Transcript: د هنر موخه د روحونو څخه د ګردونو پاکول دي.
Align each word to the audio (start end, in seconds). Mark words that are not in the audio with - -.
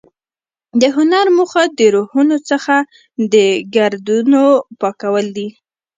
د 0.81 0.83
هنر 0.97 1.25
موخه 1.37 1.63
د 1.77 1.79
روحونو 1.95 2.37
څخه 2.49 2.75
د 3.33 3.35
ګردونو 3.75 4.43
پاکول 4.81 5.25
دي. 5.37 5.47